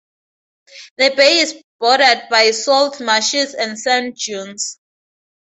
The 0.97 1.13
bay 1.15 1.37
is 1.41 1.61
bordered 1.79 2.23
by 2.31 2.49
salt 2.49 2.99
marshes 3.01 3.53
and 3.53 3.77
sand 3.79 4.15
dunes. 4.15 4.79